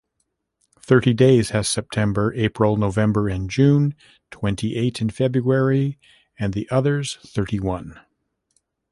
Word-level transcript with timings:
Thirty 0.79 1.13
days 1.13 1.51
has 1.51 1.69
September, 1.69 2.33
April, 2.33 2.75
November 2.75 3.29
and 3.29 3.47
June, 3.47 3.93
twenty-eight 4.31 4.99
in 4.99 5.11
February, 5.11 5.99
and 6.39 6.55
the 6.55 6.67
others 6.71 7.17
thirty-one. 7.23 7.99